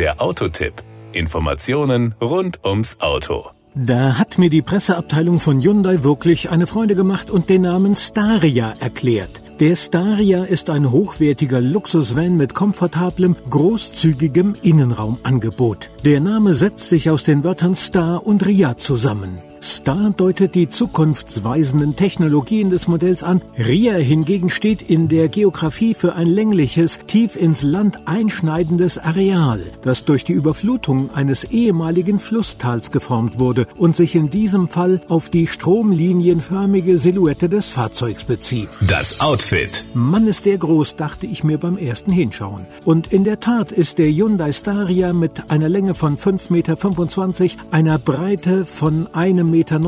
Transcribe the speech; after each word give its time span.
Der 0.00 0.18
Autotipp. 0.22 0.82
Informationen 1.12 2.14
rund 2.22 2.64
ums 2.64 2.96
Auto. 3.00 3.50
Da 3.74 4.16
hat 4.16 4.38
mir 4.38 4.48
die 4.48 4.62
Presseabteilung 4.62 5.40
von 5.40 5.60
Hyundai 5.60 6.02
wirklich 6.02 6.48
eine 6.48 6.66
Freude 6.66 6.94
gemacht 6.94 7.30
und 7.30 7.50
den 7.50 7.60
Namen 7.60 7.94
Staria 7.94 8.72
erklärt. 8.80 9.42
Der 9.60 9.76
Staria 9.76 10.44
ist 10.44 10.70
ein 10.70 10.90
hochwertiger 10.90 11.60
Luxusvan 11.60 12.38
mit 12.38 12.54
komfortablem, 12.54 13.36
großzügigem 13.50 14.54
Innenraumangebot. 14.62 15.90
Der 16.02 16.20
Name 16.20 16.54
setzt 16.54 16.88
sich 16.88 17.10
aus 17.10 17.24
den 17.24 17.44
Wörtern 17.44 17.76
Star 17.76 18.24
und 18.24 18.46
Ria 18.46 18.78
zusammen. 18.78 19.36
Star 19.62 20.10
deutet 20.10 20.54
die 20.54 20.70
zukunftsweisenden 20.70 21.94
Technologien 21.94 22.70
des 22.70 22.88
Modells 22.88 23.22
an. 23.22 23.42
Ria 23.58 23.94
hingegen 23.94 24.48
steht 24.48 24.80
in 24.80 25.08
der 25.08 25.28
Geografie 25.28 25.92
für 25.92 26.16
ein 26.16 26.28
längliches, 26.28 27.00
tief 27.06 27.36
ins 27.36 27.62
Land 27.62 28.06
einschneidendes 28.06 28.96
Areal, 28.96 29.60
das 29.82 30.06
durch 30.06 30.24
die 30.24 30.32
Überflutung 30.32 31.14
eines 31.14 31.44
ehemaligen 31.44 32.18
Flusstals 32.18 32.90
geformt 32.90 33.38
wurde 33.38 33.66
und 33.76 33.96
sich 33.96 34.14
in 34.14 34.30
diesem 34.30 34.68
Fall 34.68 35.02
auf 35.08 35.28
die 35.28 35.46
stromlinienförmige 35.46 36.98
Silhouette 36.98 37.50
des 37.50 37.68
Fahrzeugs 37.68 38.24
bezieht. 38.24 38.70
Das 38.88 39.20
Outfit. 39.20 39.84
Mann 39.94 40.26
ist 40.26 40.46
der 40.46 40.56
groß, 40.56 40.96
dachte 40.96 41.26
ich 41.26 41.44
mir 41.44 41.58
beim 41.58 41.76
ersten 41.76 42.12
Hinschauen. 42.12 42.66
Und 42.86 43.12
in 43.12 43.24
der 43.24 43.40
Tat 43.40 43.72
ist 43.72 43.98
der 43.98 44.10
Hyundai 44.10 44.52
Staria 44.52 45.12
mit 45.12 45.50
einer 45.50 45.68
Länge 45.68 45.94
von 45.94 46.16
5,25 46.16 47.42
Meter, 47.42 47.56
einer 47.70 47.98
Breite 47.98 48.64
von 48.64 49.06
einem 49.12 49.49
1,99 49.49 49.49
Meter 49.50 49.80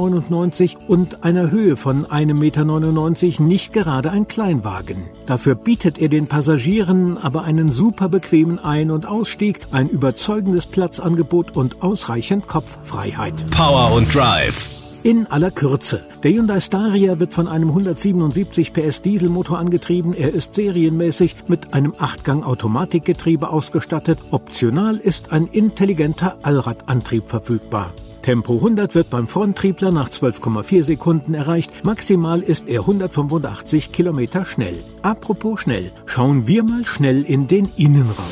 und 0.89 1.25
einer 1.25 1.51
Höhe 1.51 1.77
von 1.77 2.07
1,99 2.07 3.25
Meter 3.25 3.43
nicht 3.43 3.73
gerade 3.73 4.11
ein 4.11 4.29
Kleinwagen. 4.29 5.05
Dafür 5.27 5.55
bietet 5.55 5.99
er 5.99 6.09
den 6.09 6.27
Passagieren 6.27 7.19
aber 7.19 7.45
einen 7.45 7.71
super 7.71 8.09
bequemen 8.09 8.59
Ein- 8.59 8.91
und 8.91 9.07
Ausstieg, 9.07 9.61
ein 9.71 9.89
überzeugendes 9.89 10.67
Platzangebot 10.67 11.57
und 11.57 11.83
ausreichend 11.83 12.47
Kopffreiheit. 12.47 13.35
Power 13.51 13.93
und 13.95 14.15
Drive. 14.15 14.69
In 15.05 15.27
aller 15.27 15.51
Kürze. 15.51 16.07
Der 16.23 16.31
Hyundai 16.31 16.61
Staria 16.61 17.19
wird 17.19 17.35
von 17.35 17.49
einem 17.49 17.69
177 17.71 18.73
PS 18.73 19.03
Dieselmotor 19.03 19.59
angetrieben. 19.59 20.15
Er 20.15 20.33
ist 20.33 20.55
serienmäßig 20.55 21.35
mit 21.49 21.75
einem 21.75 21.93
8-Gang-Automatikgetriebe 21.93 23.51
ausgestattet. 23.51 24.21
Optional 24.31 24.99
ist 24.99 25.33
ein 25.33 25.49
intelligenter 25.49 26.39
Allradantrieb 26.45 27.29
verfügbar. 27.29 27.93
Tempo 28.23 28.55
100 28.55 28.95
wird 28.95 29.11
beim 29.11 29.27
Fronttriebler 29.27 29.91
nach 29.91 30.09
12,4 30.09 30.83
Sekunden 30.83 31.35
erreicht. 31.35 31.85
Maximal 31.85 32.41
ist 32.41 32.69
er 32.69 32.81
185 32.81 33.93
Kilometer 33.93 34.45
schnell. 34.45 34.79
Apropos 35.03 35.61
schnell, 35.61 35.93
schauen 36.07 36.47
wir 36.47 36.63
mal 36.63 36.85
schnell 36.85 37.23
in 37.23 37.49
den 37.49 37.69
Innenraum. 37.77 38.25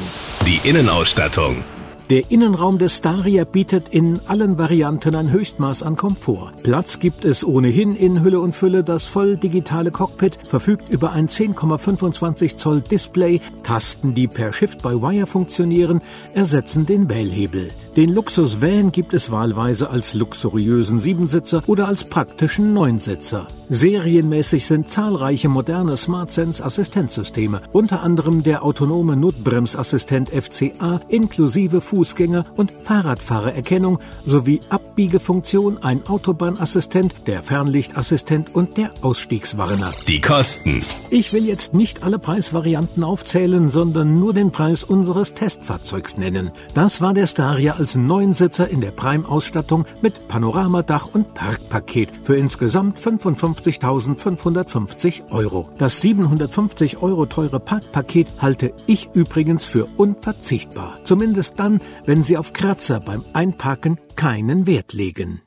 Die 0.47 0.69
Innenausstattung. 0.69 1.65
Der 2.11 2.29
Innenraum 2.29 2.79
des 2.79 2.97
Staria 2.97 3.45
bietet 3.45 3.91
in 3.91 4.19
allen 4.27 4.59
Varianten 4.59 5.15
ein 5.15 5.31
Höchstmaß 5.31 5.85
an 5.85 5.95
Komfort. 5.95 6.55
Platz 6.65 6.99
gibt 6.99 7.25
es 7.25 7.45
ohnehin 7.45 7.95
in 7.95 8.25
Hülle 8.25 8.41
und 8.41 8.53
Fülle. 8.53 8.83
Das 8.83 9.07
voll 9.07 9.37
digitale 9.37 9.93
Cockpit 9.93 10.37
verfügt 10.45 10.89
über 10.89 11.13
ein 11.13 11.29
10,25 11.29 12.57
Zoll 12.57 12.81
Display. 12.81 13.41
Tasten, 13.63 14.17
die 14.17 14.27
per 14.27 14.53
Shift-by-Wire 14.53 15.29
funktionieren, 15.29 16.01
ersetzen 16.35 16.85
den 16.85 17.09
Wählhebel. 17.09 17.71
Den 17.97 18.13
Luxus 18.15 18.61
Van 18.61 18.91
gibt 18.91 19.15
es 19.15 19.31
wahlweise 19.31 19.91
als 19.91 20.15
luxuriösen 20.15 20.99
Siebensitzer 20.99 21.63
oder 21.67 21.87
als 21.87 22.05
praktischen 22.05 22.73
Neunsitzer. 22.73 23.47
Serienmäßig 23.69 24.67
sind 24.67 24.89
zahlreiche 24.89 25.49
moderne 25.49 25.97
SmartSense 25.97 26.65
Assistenzsysteme, 26.65 27.61
unter 27.73 28.03
anderem 28.03 28.43
der 28.43 28.65
autonome 28.65 29.17
Notbremsassistent 29.17 30.29
FCA 30.29 31.01
inklusive 31.09 31.81
Fußgänger- 32.01 32.47
und 32.57 32.73
Fahrradfahrererkennung 32.73 33.99
sowie 34.25 34.61
Abbiegefunktion, 34.71 35.83
ein 35.83 36.07
Autobahnassistent, 36.07 37.27
der 37.27 37.43
Fernlichtassistent 37.43 38.55
und 38.55 38.79
der 38.79 38.91
Ausstiegswarner. 39.03 39.93
Die 40.09 40.23
Kosten. 40.23 40.81
Ich 41.11 41.35
will 41.35 41.45
jetzt 41.45 41.75
nicht 41.75 42.03
alle 42.03 42.19
Preisvarianten 42.19 43.05
aufzählen, 43.05 43.69
sondern 43.69 44.19
nur 44.19 44.33
den 44.33 44.51
Preis 44.51 44.83
unseres 44.83 45.35
Testfahrzeugs 45.35 46.17
nennen. 46.17 46.53
Das 46.73 47.03
war 47.03 47.13
der 47.13 47.27
Staria 47.27 47.75
als 47.75 47.97
Neunsitzer 47.97 48.69
in 48.69 48.81
der 48.81 48.93
Prime-Ausstattung 48.93 49.85
mit 50.01 50.27
Panoramadach 50.29 51.09
und 51.13 51.35
Parkpaket 51.35 52.09
für 52.23 52.37
insgesamt 52.37 52.99
55.550 52.99 55.31
Euro. 55.33 55.69
Das 55.77 56.01
750 56.01 57.03
Euro 57.03 57.27
teure 57.27 57.61
Parkpaket 57.61 58.29
halte 58.41 58.73
ich 58.87 59.11
übrigens 59.13 59.67
für 59.67 59.87
unverzichtbar. 59.99 60.99
Zumindest 61.05 61.59
dann, 61.59 61.81
wenn 62.07 62.23
Sie 62.23 62.37
auf 62.37 62.53
Kratzer 62.53 63.01
beim 63.01 63.25
Einparken 63.33 63.99
keinen 64.17 64.67
Wert 64.67 64.93
legen. 64.93 65.41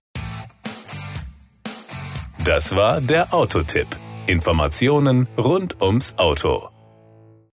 Das 2.44 2.76
war 2.76 3.00
der 3.00 3.34
Autotipp. 3.34 3.88
Informationen 4.28 5.28
rund 5.38 5.82
ums 5.82 6.14
Auto. 6.18 6.73